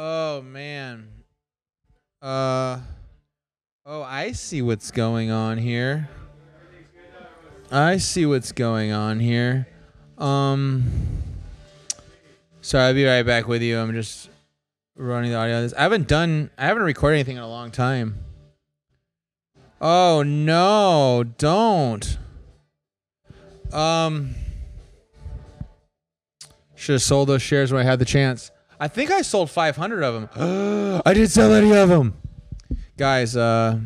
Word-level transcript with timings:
Oh 0.00 0.42
man. 0.42 1.08
Uh 2.22 2.78
Oh, 3.84 4.02
I 4.02 4.30
see 4.30 4.62
what's 4.62 4.92
going 4.92 5.32
on 5.32 5.58
here. 5.58 6.08
I 7.72 7.96
see 7.96 8.24
what's 8.24 8.52
going 8.52 8.92
on 8.92 9.18
here. 9.18 9.66
Um 10.16 10.84
Sorry, 12.60 12.84
I'll 12.84 12.94
be 12.94 13.06
right 13.06 13.24
back 13.24 13.48
with 13.48 13.60
you. 13.60 13.76
I'm 13.76 13.92
just 13.92 14.30
running 14.94 15.32
the 15.32 15.36
audio 15.36 15.56
on 15.56 15.62
this. 15.64 15.74
I 15.74 15.82
haven't 15.82 16.06
done 16.06 16.50
I 16.56 16.66
haven't 16.66 16.84
recorded 16.84 17.16
anything 17.16 17.38
in 17.38 17.42
a 17.42 17.48
long 17.48 17.72
time. 17.72 18.18
Oh 19.80 20.22
no, 20.22 21.24
don't. 21.38 22.18
Um 23.72 24.36
should 26.76 26.92
have 26.92 27.02
sold 27.02 27.28
those 27.28 27.42
shares 27.42 27.72
when 27.72 27.80
I 27.80 27.84
had 27.84 27.98
the 27.98 28.04
chance. 28.04 28.52
I 28.80 28.88
think 28.88 29.10
I 29.10 29.22
sold 29.22 29.50
500 29.50 30.02
of 30.02 30.14
them. 30.14 31.02
I 31.04 31.14
didn't 31.14 31.30
sell 31.30 31.52
any 31.52 31.72
of 31.74 31.88
them. 31.88 32.14
Guys, 32.96 33.36
uh 33.36 33.78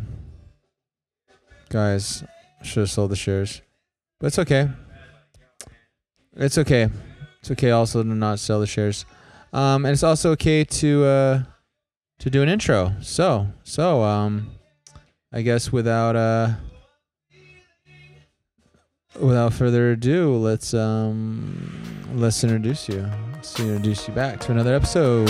guys, 1.69 2.25
should 2.63 2.81
have 2.81 2.91
sold 2.91 3.11
the 3.11 3.17
shares. 3.17 3.63
But 4.21 4.29
it's 4.29 4.39
okay. 4.39 4.69
It's 6.37 6.59
okay. 6.59 6.89
It's 7.41 7.51
okay 7.51 7.71
also 7.71 8.03
to 8.03 8.09
not 8.09 8.39
sell 8.39 8.61
the 8.61 8.67
shares. 8.67 9.05
Um 9.53 9.85
and 9.85 9.93
it's 9.93 10.03
also 10.03 10.33
okay 10.33 10.65
to 10.65 11.05
uh 11.05 11.43
to 12.19 12.31
do 12.31 12.43
an 12.43 12.49
intro. 12.49 12.93
So, 13.01 13.49
so 13.65 14.03
um 14.03 14.53
I 15.33 15.43
guess 15.43 15.73
without 15.73 16.17
uh 16.17 16.55
without 19.19 19.53
further 19.55 19.93
ado, 19.93 20.37
let's 20.37 20.75
um 20.75 22.11
let's 22.15 22.45
introduce 22.45 22.89
you. 22.89 23.11
Let's 23.43 23.59
introduce 23.59 24.07
you 24.07 24.15
back 24.15 24.39
to 24.39 24.53
another 24.53 24.73
episode 24.73 25.29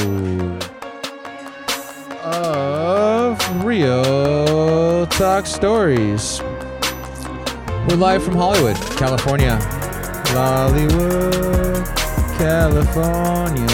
of 2.22 3.64
Real 3.64 5.06
Talk 5.06 5.46
Stories. 5.46 6.42
We're 7.88 7.96
live 7.96 8.22
from 8.22 8.34
Hollywood, 8.34 8.77
California. 8.98 9.58
Hollywood, 10.27 11.86
California. 12.36 13.66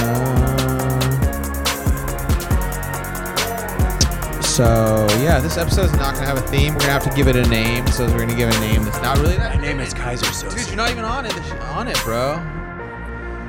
So 4.41 5.09
yeah, 5.19 5.41
this 5.43 5.59
episode 5.59 5.87
is 5.87 5.97
not 5.97 6.15
gonna 6.15 6.27
have 6.27 6.39
a 6.39 6.43
theme. 6.43 6.75
We're 6.75 6.79
gonna 6.79 6.93
have 6.93 7.03
to 7.03 7.17
give 7.17 7.27
it 7.27 7.35
a 7.35 7.49
name. 7.49 7.89
So 7.89 8.07
we're 8.07 8.21
gonna 8.21 8.37
give 8.37 8.51
it 8.51 8.57
a 8.57 8.61
name 8.61 8.85
that's 8.85 9.03
not 9.03 9.19
really 9.19 9.37
that. 9.37 9.57
My 9.57 9.61
name 9.61 9.81
is 9.81 9.93
Keyser 9.93 10.31
Söze. 10.31 10.57
Dude, 10.57 10.69
you're 10.69 10.77
not 10.77 10.93
even 10.93 11.05
on 11.05 11.27
it. 11.27 11.53
On 11.73 11.89
it, 11.89 11.99
bro. 12.05 12.58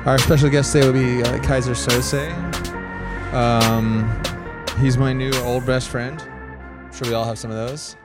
Our 0.06 0.16
special 0.16 0.48
guest 0.48 0.72
today 0.72 0.86
will 0.86 0.94
be 0.94 1.22
uh, 1.22 1.38
Keyser 1.40 1.74
Söze. 1.76 2.32
Um, 3.34 4.08
he's 4.78 4.96
my 4.96 5.12
new 5.12 5.30
old 5.42 5.66
best 5.66 5.90
friend. 5.90 6.18
I'm 6.22 6.90
sure 6.94 7.08
we 7.08 7.12
all 7.12 7.26
have 7.26 7.38
some 7.38 7.50
of 7.50 7.58
those. 7.58 7.96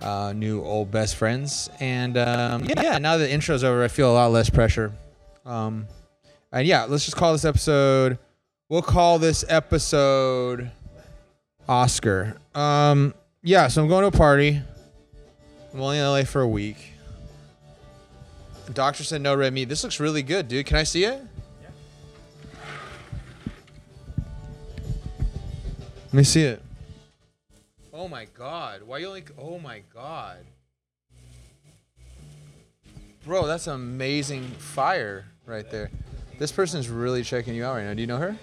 Uh, 0.00 0.32
new 0.36 0.62
old 0.62 0.92
best 0.92 1.16
friends. 1.16 1.68
And 1.80 2.16
um, 2.16 2.64
yeah, 2.64 2.98
now 2.98 3.16
that 3.16 3.24
the 3.24 3.30
intro's 3.30 3.64
over, 3.64 3.82
I 3.82 3.88
feel 3.88 4.12
a 4.12 4.14
lot 4.14 4.30
less 4.30 4.48
pressure. 4.48 4.92
Um, 5.44 5.88
and 6.52 6.64
yeah, 6.64 6.84
let's 6.84 7.04
just 7.04 7.16
call 7.16 7.32
this 7.32 7.44
episode. 7.44 8.20
We'll 8.68 8.82
call 8.82 9.18
this 9.18 9.44
episode 9.48 10.70
Oscar. 11.68 12.36
Um, 12.54 13.14
yeah, 13.42 13.66
so 13.66 13.82
I'm 13.82 13.88
going 13.88 14.02
to 14.02 14.16
a 14.16 14.18
party. 14.18 14.62
I'm 15.74 15.80
only 15.80 15.98
in 15.98 16.04
LA 16.04 16.22
for 16.22 16.40
a 16.40 16.48
week. 16.48 16.92
Doctor 18.74 19.04
said 19.04 19.20
no 19.20 19.34
red 19.34 19.52
meat. 19.52 19.68
This 19.68 19.82
looks 19.82 20.00
really 20.00 20.22
good, 20.22 20.48
dude. 20.48 20.66
Can 20.66 20.76
I 20.76 20.82
see 20.82 21.04
it? 21.04 21.22
Yeah. 21.62 21.68
Let 26.06 26.14
me 26.14 26.24
see 26.24 26.42
it. 26.42 26.62
Oh 27.92 28.08
my 28.08 28.26
god. 28.26 28.82
Why 28.82 28.98
you 28.98 29.08
only 29.08 29.24
Oh 29.38 29.58
my 29.58 29.82
god. 29.92 30.38
Bro, 33.24 33.46
that's 33.46 33.66
amazing 33.66 34.44
fire 34.58 35.24
right 35.46 35.68
there. 35.70 35.90
This 36.38 36.52
person's 36.52 36.88
really 36.88 37.22
checking 37.22 37.54
you 37.54 37.64
out 37.64 37.76
right 37.76 37.84
now. 37.84 37.94
Do 37.94 38.00
you 38.00 38.06
know 38.06 38.18
her? 38.18 38.36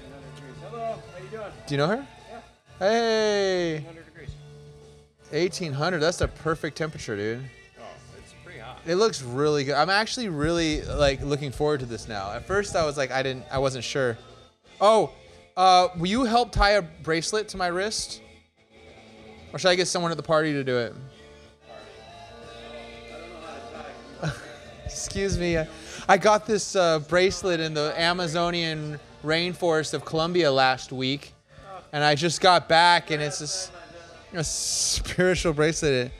Hello, 0.61 0.99
how 1.13 1.23
you 1.23 1.29
doing? 1.29 1.51
Do 1.67 1.73
you 1.73 1.77
know 1.77 1.87
her? 1.87 2.07
Yeah. 2.29 2.39
Hey. 2.79 3.73
100 3.85 4.05
degrees. 4.05 4.29
1800. 5.29 5.99
That's 5.99 6.17
the 6.17 6.27
perfect 6.27 6.77
temperature, 6.77 7.15
dude. 7.15 7.43
It 8.85 8.95
looks 8.95 9.21
really 9.21 9.63
good. 9.63 9.75
I'm 9.75 9.89
actually 9.89 10.27
really 10.29 10.81
like 10.81 11.21
looking 11.21 11.51
forward 11.51 11.79
to 11.79 11.85
this 11.85 12.07
now. 12.07 12.31
At 12.33 12.45
first, 12.45 12.75
I 12.75 12.85
was 12.85 12.97
like, 12.97 13.11
I 13.11 13.23
didn't, 13.23 13.45
I 13.49 13.59
wasn't 13.59 13.85
sure. 13.85 14.17
Oh, 14.81 15.11
uh, 15.55 15.87
will 15.97 16.07
you 16.07 16.25
help 16.25 16.51
tie 16.51 16.71
a 16.71 16.81
bracelet 16.81 17.47
to 17.49 17.57
my 17.57 17.67
wrist, 17.67 18.21
or 19.53 19.59
should 19.59 19.69
I 19.69 19.75
get 19.75 19.87
someone 19.87 20.11
at 20.11 20.17
the 20.17 20.23
party 20.23 20.51
to 20.53 20.63
do 20.63 20.77
it? 20.79 20.93
Excuse 24.85 25.37
me. 25.37 25.57
I- 26.09 26.17
got 26.17 26.45
this 26.45 26.75
uh, 26.75 26.99
bracelet 26.99 27.61
in 27.61 27.73
the 27.73 27.93
Amazonian 27.97 28.99
rainforest 29.23 29.93
of 29.93 30.03
Colombia 30.03 30.51
last 30.51 30.91
week, 30.91 31.33
and 31.93 32.03
I 32.03 32.15
just 32.15 32.41
got 32.41 32.67
back, 32.67 33.11
and 33.11 33.21
it's 33.21 33.39
this 33.39 33.71
a 34.33 34.43
spiritual 34.43 35.53
bracelet. 35.53 36.11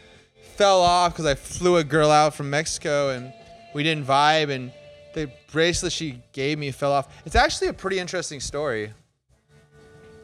Fell 0.55 0.81
off 0.81 1.13
because 1.13 1.25
I 1.25 1.35
flew 1.35 1.77
a 1.77 1.83
girl 1.83 2.11
out 2.11 2.35
from 2.35 2.49
Mexico, 2.49 3.09
and 3.09 3.33
we 3.73 3.81
didn't 3.81 4.05
vibe, 4.05 4.49
and 4.49 4.71
the 5.13 5.31
bracelet 5.51 5.91
she 5.91 6.21
gave 6.31 6.59
me 6.59 6.71
fell 6.71 6.91
off. 6.91 7.11
It's 7.25 7.35
actually 7.35 7.69
a 7.69 7.73
pretty 7.73 7.97
interesting 7.97 8.39
story. 8.39 8.93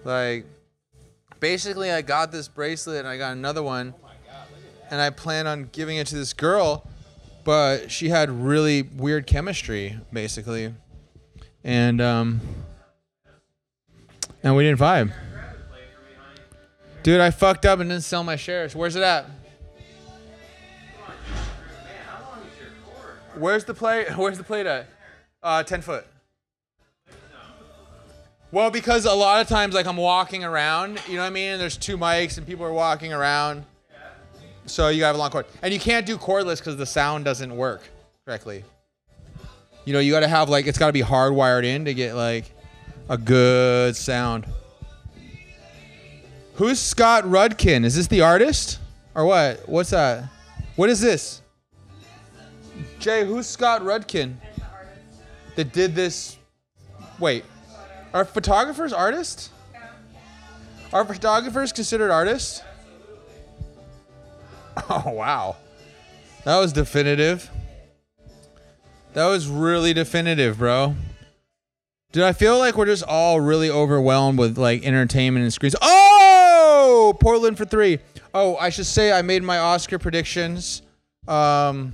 Like, 0.03 0.45
basically, 1.39 1.91
I 1.91 2.01
got 2.01 2.31
this 2.31 2.47
bracelet, 2.47 2.99
and 2.99 3.07
I 3.07 3.17
got 3.17 3.31
another 3.31 3.63
one, 3.63 3.95
and 4.91 5.01
I 5.01 5.09
plan 5.09 5.47
on 5.47 5.69
giving 5.71 5.97
it 5.97 6.07
to 6.07 6.15
this 6.15 6.33
girl, 6.33 6.85
but 7.43 7.89
she 7.89 8.09
had 8.09 8.29
really 8.29 8.83
weird 8.83 9.25
chemistry, 9.25 9.97
basically, 10.13 10.73
and 11.63 11.99
um, 12.01 12.41
and 14.43 14.55
we 14.55 14.63
didn't 14.63 14.79
vibe. 14.79 15.11
Dude, 17.01 17.19
I 17.19 17.31
fucked 17.31 17.65
up 17.65 17.79
and 17.79 17.89
didn't 17.89 18.03
sell 18.03 18.23
my 18.23 18.35
shares. 18.35 18.75
Where's 18.75 18.95
it 18.95 19.03
at? 19.03 19.25
Where's 23.39 23.63
the 23.63 23.73
plate? 23.73 24.09
Where's 24.17 24.37
the 24.37 24.43
plate 24.43 24.65
at? 24.65 24.87
Uh, 25.41 25.63
ten 25.63 25.81
foot. 25.81 26.05
Well, 28.51 28.71
because 28.71 29.05
a 29.05 29.13
lot 29.13 29.41
of 29.41 29.47
times, 29.47 29.73
like 29.75 29.85
I'm 29.85 29.97
walking 29.97 30.43
around, 30.43 30.99
you 31.07 31.15
know 31.15 31.21
what 31.21 31.27
I 31.27 31.29
mean. 31.29 31.59
There's 31.59 31.77
two 31.77 31.97
mics 31.97 32.37
and 32.37 32.45
people 32.45 32.65
are 32.65 32.73
walking 32.73 33.13
around, 33.13 33.63
so 34.65 34.89
you 34.89 35.03
have 35.03 35.15
a 35.15 35.19
long 35.19 35.29
cord, 35.29 35.45
and 35.61 35.73
you 35.73 35.79
can't 35.79 36.05
do 36.05 36.17
cordless 36.17 36.57
because 36.57 36.75
the 36.75 36.85
sound 36.85 37.25
doesn't 37.25 37.55
work 37.55 37.83
correctly. 38.25 38.63
You 39.85 39.93
know, 39.93 39.99
you 39.99 40.11
gotta 40.11 40.27
have 40.27 40.49
like 40.49 40.65
it's 40.65 40.77
gotta 40.77 40.93
be 40.93 41.01
hardwired 41.01 41.63
in 41.63 41.85
to 41.85 41.93
get 41.93 42.15
like 42.15 42.51
a 43.07 43.17
good 43.17 43.95
sound. 43.95 44.45
Who's 46.55 46.79
Scott 46.79 47.23
Rudkin? 47.23 47.85
Is 47.85 47.95
this 47.95 48.07
the 48.07 48.21
artist? 48.21 48.79
Or 49.15 49.25
what? 49.25 49.69
What's 49.69 49.91
that? 49.91 50.25
What 50.75 50.89
is 50.89 50.99
this? 50.99 51.41
Jay, 52.99 53.25
who's 53.25 53.47
Scott 53.47 53.81
Rudkin? 53.81 54.35
That 55.55 55.71
did 55.73 55.95
this. 55.95 56.37
Wait. 57.17 57.45
Are 58.13 58.25
photographers 58.25 58.91
artists? 58.93 59.49
Are 60.91 61.05
photographers 61.05 61.71
considered 61.71 62.11
artists? 62.11 62.61
Oh, 64.89 65.11
wow. 65.11 65.57
That 66.45 66.57
was 66.57 66.71
definitive. 66.71 67.49
That 69.11 69.25
was 69.25 69.49
really 69.49 69.93
definitive, 69.93 70.57
bro. 70.59 70.95
Dude, 72.13 72.23
I 72.23 72.31
feel 72.31 72.57
like 72.57 72.77
we're 72.77 72.85
just 72.85 73.03
all 73.03 73.41
really 73.41 73.69
overwhelmed 73.69 74.39
with 74.39 74.57
like 74.57 74.85
entertainment 74.85 75.43
and 75.43 75.53
screens. 75.53 75.75
Oh, 75.81 77.13
Portland 77.19 77.57
for 77.57 77.65
three. 77.65 77.99
Oh, 78.33 78.55
I 78.55 78.69
should 78.69 78.85
say 78.85 79.11
I 79.11 79.21
made 79.21 79.43
my 79.43 79.59
Oscar 79.59 79.99
predictions. 79.99 80.81
Um, 81.27 81.93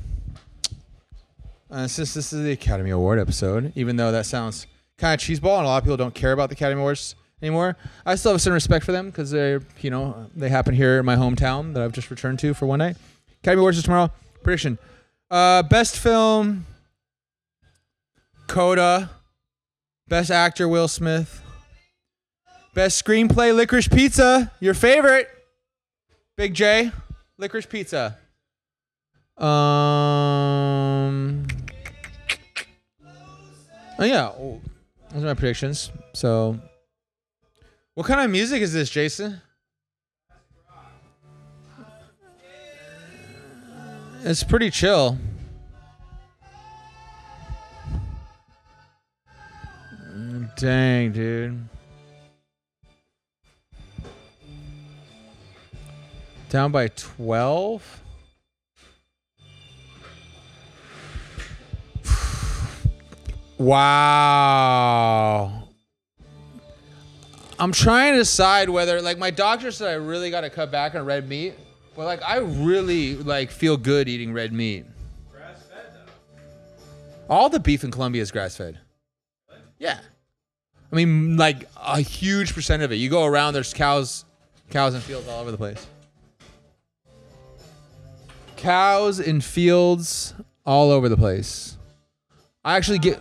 uh, 1.76 1.88
since 1.88 2.14
this 2.14 2.32
is 2.32 2.42
the 2.44 2.54
Academy 2.54 2.90
Award 2.90 3.20
episode, 3.20 3.74
even 3.76 3.98
though 3.98 4.10
that 4.14 4.26
sounds 4.26 4.66
kind 4.98 5.14
of 5.14 5.20
cheeseball 5.20 5.58
and 5.58 5.66
a 5.66 5.68
lot 5.68 5.80
of 5.80 5.84
people 5.84 5.98
don't 5.98 6.16
care 6.16 6.32
about 6.32 6.48
the 6.48 6.54
Academy 6.56 6.80
Awards 6.80 7.16
anymore, 7.42 7.76
I 8.06 8.16
still 8.16 8.32
have 8.32 8.38
a 8.38 8.40
certain 8.40 8.54
respect 8.54 8.86
for 8.86 8.94
them 8.94 9.08
because 9.08 9.32
they, 9.32 9.60
you 9.82 9.90
know, 9.90 10.30
they 10.38 10.48
happen 10.48 10.74
here 10.74 11.00
in 11.00 11.06
my 11.06 11.18
hometown 11.18 11.74
that 11.74 11.84
I've 11.84 11.92
just 11.92 12.10
returned 12.10 12.40
to 12.40 12.54
for 12.54 12.66
one 12.66 12.80
night. 12.80 12.96
Academy 13.44 13.60
Awards 13.60 13.78
is 13.78 13.84
tomorrow. 13.84 14.10
Prediction: 14.42 14.80
uh, 15.30 15.64
Best 15.64 16.00
film, 16.00 16.66
Coda. 18.48 19.10
Best 20.08 20.32
actor 20.32 20.70
Will 20.70 20.88
Smith. 20.88 21.42
Best 22.74 23.04
screenplay 23.04 23.54
Licorice 23.54 23.90
Pizza, 23.90 24.52
your 24.62 24.76
favorite. 24.76 25.28
Big 26.38 26.54
J, 26.54 26.92
Licorice 27.38 27.68
Pizza. 27.68 28.18
Um 29.38 30.85
Oh 33.98 34.04
yeah, 34.04 34.32
those 35.12 35.24
are 35.24 35.28
my 35.28 35.34
predictions. 35.34 35.92
So 36.14 36.60
What 37.94 38.06
kind 38.08 38.22
of 38.22 38.30
music 38.30 38.62
is 38.62 38.74
this, 38.74 38.90
Jason? 38.90 39.42
It's 44.24 44.44
pretty 44.44 44.70
chill. 44.72 45.18
Dang, 50.58 51.12
dude. 51.12 51.68
Down 56.50 56.72
by 56.72 56.88
12? 56.88 58.02
Wow. 63.66 65.64
I'm 67.58 67.72
trying 67.72 68.14
to 68.14 68.20
decide 68.20 68.70
whether 68.70 69.02
like 69.02 69.18
my 69.18 69.32
doctor 69.32 69.72
said 69.72 69.90
I 69.90 69.94
really 69.96 70.30
got 70.30 70.42
to 70.42 70.52
cut 70.52 70.72
back 70.72 70.94
on 70.94 71.04
red 71.04 71.28
meat, 71.28 71.56
but 71.96 72.06
like 72.06 72.22
I 72.22 72.38
really 72.38 73.16
like 73.16 73.50
feel 73.50 73.76
good 73.76 74.08
eating 74.08 74.34
red 74.34 74.54
meat. 74.54 74.86
Grass 75.32 75.64
fed 75.64 75.94
though. 75.94 77.34
All 77.34 77.50
the 77.50 77.60
beef 77.60 77.84
in 77.84 77.90
Colombia 77.90 78.22
is 78.22 78.32
grass 78.32 78.56
fed. 78.56 78.78
Yeah. 79.80 79.98
I 80.92 80.96
mean 80.96 81.36
like 81.36 81.68
a 81.84 82.02
huge 82.02 82.54
percent 82.54 82.84
of 82.84 82.92
it. 82.92 82.98
You 82.98 83.10
go 83.10 83.26
around 83.26 83.56
there's 83.56 83.74
cows 83.74 84.26
cows 84.70 84.94
in 84.94 85.02
fields 85.02 85.28
all 85.28 85.40
over 85.40 85.50
the 85.50 85.58
place. 85.58 85.88
Cows 88.58 89.20
in 89.20 89.42
fields 89.42 90.36
all 90.68 90.92
over 90.92 91.10
the 91.10 91.18
place. 91.18 91.78
I 92.64 92.78
actually 92.78 93.00
get 93.00 93.20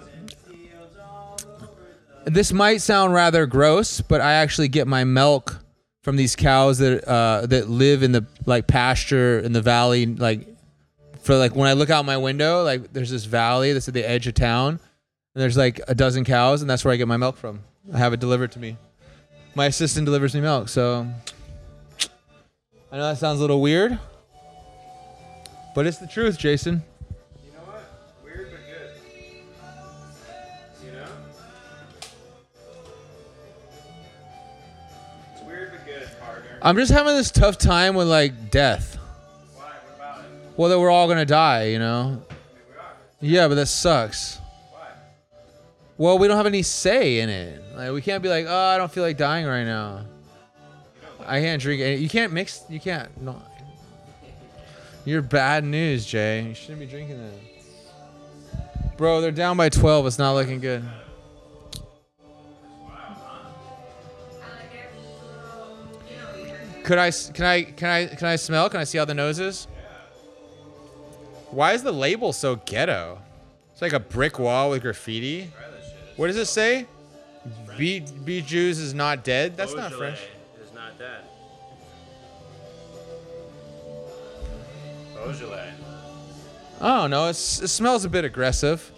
this 2.26 2.52
might 2.52 2.80
sound 2.80 3.12
rather 3.12 3.46
gross, 3.46 4.00
but 4.00 4.20
I 4.20 4.34
actually 4.34 4.68
get 4.68 4.86
my 4.86 5.04
milk 5.04 5.60
from 6.02 6.16
these 6.16 6.36
cows 6.36 6.78
that 6.78 7.04
uh, 7.04 7.46
that 7.46 7.68
live 7.68 8.02
in 8.02 8.12
the 8.12 8.26
like 8.46 8.66
pasture 8.66 9.38
in 9.40 9.52
the 9.52 9.62
valley. 9.62 10.06
Like 10.06 10.46
for 11.20 11.36
like 11.36 11.54
when 11.54 11.68
I 11.68 11.72
look 11.72 11.90
out 11.90 12.04
my 12.04 12.16
window, 12.16 12.62
like 12.62 12.92
there's 12.92 13.10
this 13.10 13.24
valley 13.24 13.72
that's 13.72 13.88
at 13.88 13.94
the 13.94 14.08
edge 14.08 14.26
of 14.26 14.34
town, 14.34 14.70
and 14.70 15.42
there's 15.42 15.56
like 15.56 15.80
a 15.88 15.94
dozen 15.94 16.24
cows, 16.24 16.60
and 16.60 16.70
that's 16.70 16.84
where 16.84 16.92
I 16.92 16.96
get 16.96 17.08
my 17.08 17.16
milk 17.16 17.36
from. 17.36 17.60
I 17.92 17.98
have 17.98 18.12
it 18.12 18.20
delivered 18.20 18.52
to 18.52 18.58
me. 18.58 18.76
My 19.54 19.66
assistant 19.66 20.04
delivers 20.04 20.34
me 20.34 20.40
milk, 20.40 20.68
so 20.68 21.06
I 22.90 22.96
know 22.96 23.08
that 23.08 23.18
sounds 23.18 23.38
a 23.38 23.40
little 23.40 23.60
weird, 23.60 23.98
but 25.74 25.86
it's 25.86 25.98
the 25.98 26.06
truth, 26.06 26.38
Jason. 26.38 26.82
I'm 36.64 36.76
just 36.76 36.90
having 36.90 37.14
this 37.14 37.30
tough 37.30 37.58
time 37.58 37.94
with 37.94 38.08
like 38.08 38.50
death. 38.50 38.96
Why? 39.54 39.64
What 39.64 39.96
about 39.96 40.18
it? 40.20 40.30
Well, 40.56 40.70
that 40.70 40.80
we're 40.80 40.90
all 40.90 41.06
gonna 41.06 41.26
die, 41.26 41.64
you 41.66 41.78
know. 41.78 42.22
Yeah, 43.20 43.48
but 43.48 43.56
that 43.56 43.66
sucks. 43.66 44.38
Why? 44.70 44.88
Well, 45.98 46.18
we 46.18 46.26
don't 46.26 46.38
have 46.38 46.46
any 46.46 46.62
say 46.62 47.20
in 47.20 47.28
it. 47.28 47.62
Like 47.76 47.92
we 47.92 48.00
can't 48.00 48.22
be 48.22 48.30
like, 48.30 48.46
oh, 48.48 48.56
I 48.68 48.78
don't 48.78 48.90
feel 48.90 49.02
like 49.04 49.18
dying 49.18 49.44
right 49.44 49.64
now. 49.64 50.06
I 51.26 51.40
can't 51.40 51.60
drink. 51.60 51.82
Any- 51.82 51.96
you 51.96 52.08
can't 52.08 52.32
mix. 52.32 52.64
You 52.70 52.80
can't. 52.80 53.20
No. 53.20 53.40
You're 55.04 55.20
bad 55.20 55.64
news, 55.64 56.06
Jay. 56.06 56.42
You 56.42 56.54
shouldn't 56.54 56.80
be 56.80 56.86
drinking 56.86 57.18
that. 57.18 58.96
Bro, 58.96 59.20
they're 59.20 59.30
down 59.32 59.58
by 59.58 59.68
12. 59.68 60.06
It's 60.06 60.18
not 60.18 60.32
looking 60.32 60.60
good. 60.60 60.82
Could 66.84 66.98
I? 66.98 67.10
Can 67.10 67.44
I? 67.44 67.62
Can 67.62 67.88
I? 67.88 68.06
Can 68.06 68.26
I 68.28 68.36
smell? 68.36 68.68
Can 68.68 68.78
I 68.78 68.84
see 68.84 68.98
how 68.98 69.06
the 69.06 69.14
nose 69.14 69.40
is? 69.40 69.66
Why 71.50 71.72
is 71.72 71.82
the 71.82 71.92
label 71.92 72.32
so 72.32 72.56
ghetto? 72.56 73.18
It's 73.72 73.80
like 73.80 73.94
a 73.94 74.00
brick 74.00 74.38
wall 74.38 74.70
with 74.70 74.82
graffiti. 74.82 75.50
Try 75.56 75.70
this 75.70 75.86
shit. 75.86 76.18
What 76.18 76.26
does 76.26 76.36
it 76.36 76.46
say? 76.46 76.86
Beat 77.76 78.46
Jews 78.46 78.78
is 78.78 78.92
not 78.94 79.24
dead. 79.24 79.56
That's 79.56 79.74
not 79.74 79.92
French. 79.92 80.18
is 80.62 80.72
not 80.74 80.98
dead. 80.98 81.22
Beaujolais. 85.14 85.72
Oh 86.80 87.06
no, 87.06 87.28
it's, 87.28 87.62
it 87.62 87.68
smells 87.68 88.04
a 88.04 88.10
bit 88.10 88.24
aggressive. 88.24 88.92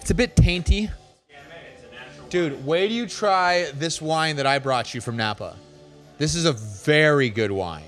It's 0.00 0.10
a 0.10 0.14
bit 0.14 0.36
tainty. 0.36 0.88
Scam 0.88 0.92
It's 1.74 1.84
a 1.84 1.94
natural 1.94 2.28
Dude, 2.30 2.64
wait 2.64 2.88
do 2.88 2.94
you 2.94 3.06
try 3.06 3.70
this 3.74 4.00
wine 4.00 4.36
that 4.36 4.46
I 4.46 4.58
brought 4.58 4.94
you 4.94 5.02
from 5.02 5.18
Napa. 5.18 5.54
This 6.18 6.34
is 6.34 6.44
a 6.44 6.52
very 6.52 7.30
good 7.30 7.52
wine. 7.52 7.84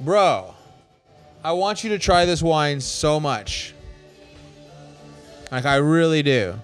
Bro, 0.00 0.54
I 1.44 1.52
want 1.52 1.84
you 1.84 1.90
to 1.90 1.98
try 1.98 2.24
this 2.24 2.42
wine 2.42 2.80
so 2.80 3.20
much. 3.20 3.74
Like 5.52 5.66
I 5.66 5.76
really 5.76 6.22
do. 6.22 6.58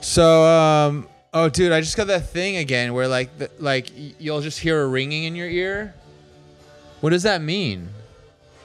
So 0.00 0.44
um 0.44 1.08
oh 1.32 1.48
dude, 1.48 1.70
I 1.70 1.80
just 1.80 1.96
got 1.96 2.08
that 2.08 2.28
thing 2.28 2.56
again 2.56 2.92
where 2.92 3.06
like 3.06 3.38
the, 3.38 3.50
like 3.60 3.90
you'll 4.18 4.40
just 4.40 4.58
hear 4.58 4.82
a 4.82 4.86
ringing 4.88 5.22
in 5.24 5.36
your 5.36 5.48
ear. 5.48 5.94
What 7.00 7.10
does 7.10 7.22
that 7.22 7.40
mean? 7.40 7.88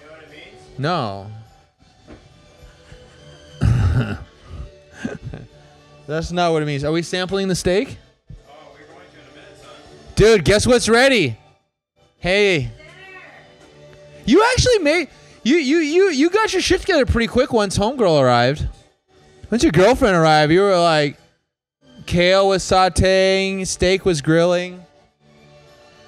You 0.02 0.08
know 0.08 0.14
what 0.14 0.24
it 0.24 0.32
means? 0.32 0.80
No. 0.80 1.32
That's 6.08 6.32
not 6.32 6.54
what 6.54 6.64
it 6.64 6.66
means. 6.66 6.84
Are 6.84 6.92
we 6.92 7.04
sampling 7.04 7.48
the 7.48 7.56
steak? 7.56 7.98
Dude, 10.16 10.46
guess 10.46 10.68
what's 10.68 10.88
ready? 10.88 11.38
Hey. 12.20 12.70
You 14.26 14.44
actually 14.54 14.80
made 14.80 15.10
you 15.44 15.58
you 15.58 15.80
you 15.80 16.10
you 16.10 16.30
got 16.30 16.54
your 16.54 16.62
shit 16.62 16.82
together 16.82 17.06
pretty 17.06 17.28
quick 17.28 17.52
once 17.52 17.78
homegirl 17.78 18.22
arrived. 18.22 18.68
Once 19.50 19.64
your 19.64 19.72
girlfriend 19.72 20.16
arrived, 20.16 20.52
you 20.52 20.62
were 20.62 20.78
like 20.78 21.18
kale 22.06 22.48
was 22.48 22.64
sauteing, 22.64 23.66
steak 23.66 24.06
was 24.06 24.22
grilling. 24.22 24.86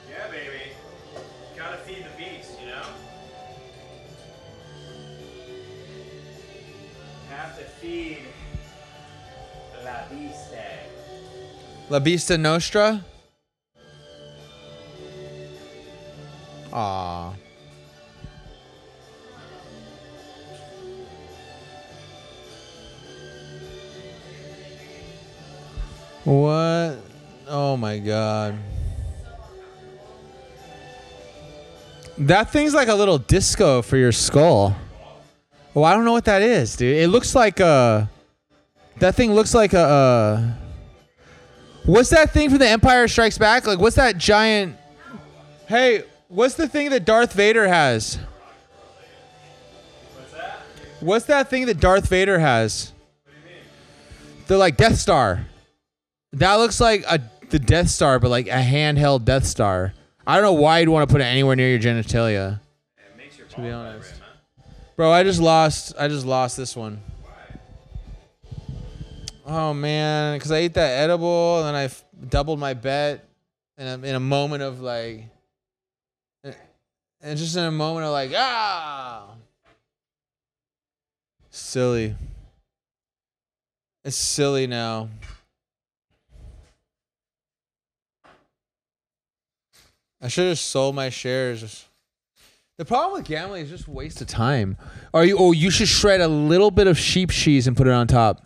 Yeah, 0.10 0.28
baby. 0.30 0.72
Gotta 1.58 1.78
feed 1.78 2.06
the 2.06 2.24
beast, 2.24 2.52
you 2.62 2.68
know? 2.68 2.84
Have 7.32 7.58
to 7.58 7.64
feed 7.64 8.20
La 9.84 10.04
Vista. 10.10 10.64
La 11.90 12.00
Vista 12.00 12.38
Nostra? 12.38 13.04
Aw. 16.76 17.34
What? 26.26 26.98
Oh 27.48 27.78
my 27.78 28.00
god. 28.00 28.58
That 32.18 32.52
thing's 32.52 32.74
like 32.74 32.90
a 32.90 32.94
little 32.94 33.18
disco 33.20 33.82
for 33.82 33.96
your 33.96 34.12
skull. 34.12 34.76
Oh, 35.76 35.84
I 35.84 35.94
don't 35.94 36.04
know 36.04 36.12
what 36.14 36.26
that 36.26 36.42
is, 36.42 36.76
dude. 36.76 36.98
It 36.98 37.08
looks 37.08 37.36
like 37.36 37.60
a. 37.60 38.10
That 39.00 39.16
thing 39.16 39.34
looks 39.34 39.54
like 39.54 39.74
a. 39.74 39.80
Uh, 39.80 40.54
What's 41.86 42.10
that 42.10 42.34
thing 42.34 42.50
from 42.50 42.58
the 42.58 42.68
Empire 42.68 43.08
Strikes 43.08 43.38
Back? 43.38 43.68
Like, 43.68 43.78
what's 43.78 43.96
that 43.98 44.18
giant? 44.18 44.76
Hey, 45.68 46.04
what's 46.28 46.56
the 46.56 46.68
thing 46.68 46.90
that 46.90 47.06
Darth 47.06 47.34
Vader 47.34 47.68
has? 47.68 48.20
What's 51.00 51.26
that? 51.26 51.50
Thing 51.50 51.66
that 51.68 51.80
Darth 51.80 52.08
Vader 52.08 52.40
has? 52.40 52.92
The 54.48 54.58
like 54.58 54.78
Death 54.78 54.96
Star. 54.96 55.46
That 56.34 56.56
looks 56.56 56.80
like 56.80 57.04
a 57.08 57.22
the 57.50 57.60
Death 57.60 57.90
Star, 57.90 58.20
but 58.20 58.30
like 58.30 58.48
a 58.48 58.62
handheld 58.62 59.26
Death 59.26 59.46
Star. 59.46 59.94
I 60.26 60.36
don't 60.36 60.44
know 60.44 60.54
why 60.54 60.80
you'd 60.80 60.90
want 60.90 61.08
to 61.08 61.14
put 61.14 61.22
it 61.22 61.26
anywhere 61.26 61.56
near 61.56 61.70
your 61.70 61.80
genitalia, 61.80 62.60
your 63.38 63.48
to 63.48 63.62
be 63.62 63.70
honest. 63.70 64.10
vibrate, 64.14 64.22
man. 64.58 64.76
bro. 64.96 65.12
I 65.12 65.24
just 65.24 65.40
lost. 65.40 65.94
I 66.00 66.08
just 66.08 66.26
lost 66.26 66.58
this 66.58 66.76
one. 66.76 67.02
Oh 69.46 69.74
man, 69.76 70.38
because 70.38 70.52
I 70.52 70.58
ate 70.58 70.74
that 70.74 71.04
edible 71.04 71.60
and 71.60 71.68
then 71.68 71.76
I 71.76 71.84
f- 71.84 72.04
doubled 72.30 72.58
my 72.58 72.74
bet 72.74 73.28
in 73.78 73.86
a, 73.86 73.94
in 74.08 74.16
a 74.16 74.20
moment 74.20 74.64
of 74.64 74.82
like, 74.82 75.26
and 77.26 77.40
just 77.40 77.58
in 77.58 77.64
a 77.64 77.72
moment 77.72 78.06
of 78.06 78.12
like, 78.12 78.32
ah, 78.36 79.26
silly. 81.50 82.16
It's 84.04 84.16
silly 84.16 84.68
now. 84.68 85.10
I 90.22 90.28
should 90.28 90.48
have 90.48 90.60
sold 90.60 90.94
my 90.94 91.10
shares. 91.10 91.88
The 92.78 92.86
problem 92.86 93.14
with 93.14 93.26
gambling 93.26 93.64
is 93.64 93.72
just 93.72 93.88
waste 93.88 94.22
of 94.22 94.28
time. 94.28 94.78
Are 95.12 95.26
you? 95.26 95.36
Oh, 95.40 95.52
you 95.52 95.72
should 95.72 95.88
shred 95.88 96.22
a 96.22 96.28
little 96.28 96.70
bit 96.70 96.86
of 96.86 96.98
sheep 96.98 97.32
cheese 97.32 97.68
and 97.68 97.76
put 97.76 97.88
it 97.88 97.94
on 97.94 98.06
top. 98.06 98.46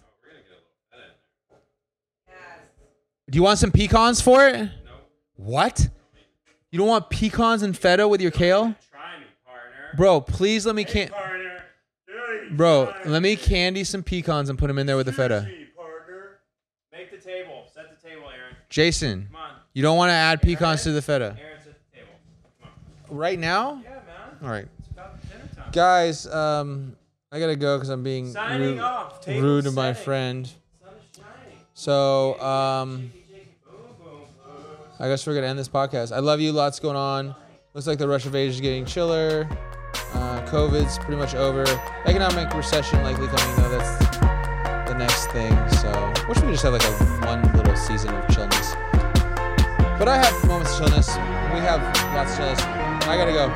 Do 3.29 3.35
you 3.35 3.43
want 3.43 3.59
some 3.59 3.71
pecans 3.71 4.21
for 4.21 4.47
it? 4.47 4.55
Nope. 4.55 4.71
What? 5.35 5.89
You 6.71 6.77
don't 6.79 6.87
want 6.87 7.09
pecans 7.09 7.63
and 7.63 7.75
feta 7.77 8.07
with 8.07 8.21
your 8.21 8.31
kale? 8.31 8.75
Try 8.91 9.17
me, 9.19 9.25
partner. 9.45 9.95
Bro, 9.97 10.21
please 10.21 10.65
let 10.65 10.75
me 10.75 10.83
Hey, 10.83 10.91
can 11.07 11.09
partner. 11.09 11.35
Bro, 12.51 12.93
let 13.05 13.21
me 13.21 13.35
candy 13.35 13.83
some 13.83 14.03
pecans 14.03 14.49
and 14.49 14.57
put 14.57 14.67
them 14.67 14.77
in 14.79 14.85
there 14.87 14.97
with 14.97 15.05
the 15.05 15.11
feta. 15.13 15.47
Partner. 15.75 16.39
Make 16.91 17.11
the 17.11 17.17
table. 17.17 17.63
Set 17.73 17.85
the 17.99 18.07
table, 18.07 18.23
Aaron. 18.23 18.55
Jason, 18.69 19.27
Come 19.31 19.35
on. 19.41 19.49
you 19.73 19.81
don't 19.81 19.97
want 19.97 20.09
to 20.09 20.13
add 20.13 20.41
pecans 20.41 20.83
to 20.83 20.91
the 20.91 21.01
feta. 21.01 21.35
Aaron, 21.39 21.59
set 21.63 21.73
the 21.91 21.97
table. 21.97 22.13
Come 23.07 23.17
Right 23.17 23.39
now? 23.39 23.81
Yeah, 23.83 23.89
man. 23.89 24.37
All 24.43 24.49
right. 24.49 24.67
It's 24.79 24.89
about 24.91 25.21
dinner 25.29 25.43
time. 25.55 25.71
Guys, 25.71 26.27
um 26.27 26.95
I 27.31 27.39
got 27.39 27.47
to 27.47 27.55
go 27.55 27.77
cuz 27.79 27.89
I'm 27.89 28.01
being 28.03 28.31
Signing 28.31 28.61
rude, 28.61 28.79
off. 28.79 29.21
Table 29.21 29.41
rude 29.47 29.63
to 29.65 29.71
my 29.71 29.93
friend. 29.93 30.47
Sun 30.47 30.55
is 30.99 31.17
shining. 31.17 31.57
So, 31.75 32.39
um. 32.41 33.11
I 35.01 35.07
guess 35.07 35.25
we're 35.25 35.33
gonna 35.33 35.47
end 35.47 35.57
this 35.57 35.69
podcast. 35.69 36.11
I 36.13 36.19
love 36.19 36.41
you. 36.41 36.51
Lots 36.51 36.79
going 36.79 36.97
on. 36.97 37.33
Looks 37.73 37.87
like 37.87 37.99
the 37.99 38.07
rush 38.07 38.25
of 38.25 38.35
age 38.35 38.51
is 38.51 38.61
getting 38.61 38.83
chiller. 38.85 39.47
Uh, 40.13 40.45
COVID's 40.45 40.99
pretty 40.99 41.15
much 41.15 41.35
over. 41.35 41.63
Economic 42.05 42.53
recession 42.53 43.01
likely 43.03 43.27
coming 43.27 43.55
though. 43.55 43.69
That's 43.69 44.17
the 44.89 44.95
next 44.97 45.27
thing. 45.27 45.51
So 45.69 46.13
wish 46.27 46.41
we 46.41 46.51
just 46.51 46.63
have 46.63 46.73
like 46.73 46.83
a 46.83 46.91
one 47.25 47.41
little 47.55 47.77
season 47.77 48.13
of 48.13 48.27
chillness. 48.35 48.73
But 49.97 50.09
I 50.09 50.17
have 50.17 50.47
moments 50.47 50.73
of 50.73 50.79
chillness. 50.79 51.07
We 51.15 51.61
have 51.61 51.81
lots 52.13 52.31
of 52.33 52.37
chillness. 52.37 52.61
I 53.07 53.15
gotta 53.15 53.31
go. 53.31 53.47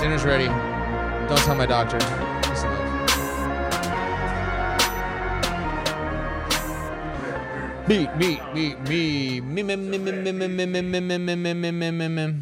Dinner's 0.00 0.24
ready. 0.24 0.46
Don't 1.28 1.38
tell 1.38 1.54
my 1.54 1.66
doctor. 1.66 1.98
Me, 7.88 8.06
me, 8.18 8.38
me, 8.52 8.74
me, 8.74 9.40
me, 9.40 9.62
me, 9.62 9.76
me, 9.76 9.98
me, 9.98 10.20
me, 10.20 10.32
me, 10.32 10.66
me, 10.66 10.66
me, 10.66 11.00
me, 11.00 11.18
me, 11.18 11.36
me, 11.36 11.54
me, 11.54 11.72
me, 11.72 11.90
me, 11.90 12.08
me. 12.08 12.34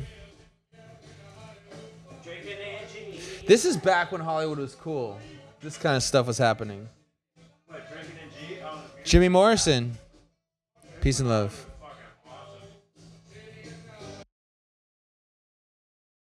This 3.46 3.64
is 3.64 3.76
back 3.76 4.10
when 4.10 4.20
Hollywood 4.20 4.58
was 4.58 4.74
cool. 4.74 5.20
This 5.60 5.76
kind 5.76 5.94
of 5.94 6.02
stuff 6.02 6.26
was 6.26 6.36
happening. 6.36 6.88
Oh, 7.70 8.82
Jimmy 9.04 9.28
Morrison. 9.28 9.96
Peace 11.00 11.20
and 11.20 11.28
love. 11.28 11.65